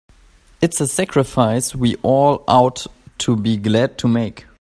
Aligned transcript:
It's 0.63 0.81
a 0.81 0.87
sacrifice 0.87 1.75
we 1.75 1.95
all 1.97 2.43
ought 2.47 2.87
to 3.19 3.35
be 3.35 3.55
glad 3.55 3.99
to 3.99 4.07
make. 4.07 4.47